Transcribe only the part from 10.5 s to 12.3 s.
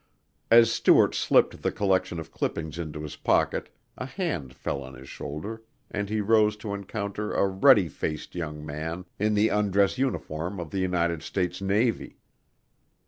of the United States Navy.